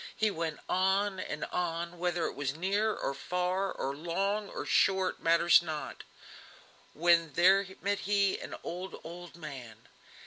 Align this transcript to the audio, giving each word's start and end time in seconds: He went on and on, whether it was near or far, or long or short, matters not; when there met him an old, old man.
He 0.15 0.31
went 0.31 0.59
on 0.67 1.19
and 1.19 1.45
on, 1.51 1.99
whether 1.99 2.25
it 2.25 2.33
was 2.33 2.55
near 2.55 2.91
or 2.95 3.13
far, 3.13 3.71
or 3.71 3.95
long 3.95 4.49
or 4.49 4.65
short, 4.65 5.19
matters 5.21 5.61
not; 5.61 6.03
when 6.95 7.33
there 7.33 7.63
met 7.81 7.99
him 7.99 8.37
an 8.41 8.55
old, 8.63 8.99
old 9.03 9.35
man. 9.35 9.87